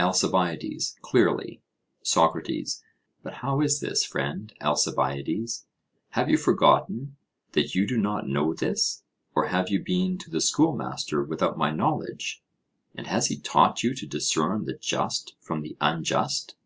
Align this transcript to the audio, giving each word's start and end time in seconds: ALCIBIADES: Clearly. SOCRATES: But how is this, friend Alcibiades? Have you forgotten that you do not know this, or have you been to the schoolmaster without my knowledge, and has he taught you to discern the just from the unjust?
ALCIBIADES: 0.00 0.96
Clearly. 1.02 1.62
SOCRATES: 2.02 2.82
But 3.22 3.34
how 3.34 3.60
is 3.60 3.78
this, 3.78 4.04
friend 4.04 4.52
Alcibiades? 4.60 5.66
Have 6.10 6.28
you 6.28 6.36
forgotten 6.36 7.16
that 7.52 7.76
you 7.76 7.86
do 7.86 7.96
not 7.96 8.26
know 8.28 8.52
this, 8.52 9.04
or 9.36 9.46
have 9.46 9.68
you 9.68 9.80
been 9.80 10.18
to 10.18 10.32
the 10.32 10.40
schoolmaster 10.40 11.22
without 11.22 11.56
my 11.56 11.70
knowledge, 11.70 12.42
and 12.96 13.06
has 13.06 13.26
he 13.28 13.38
taught 13.38 13.84
you 13.84 13.94
to 13.94 14.04
discern 14.04 14.64
the 14.64 14.74
just 14.74 15.36
from 15.38 15.60
the 15.62 15.76
unjust? 15.80 16.56